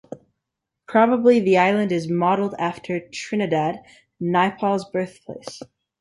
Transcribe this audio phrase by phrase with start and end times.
[0.87, 3.83] Probably the island is modeled after Trinidad,
[4.19, 5.61] Naipaul's birthplace.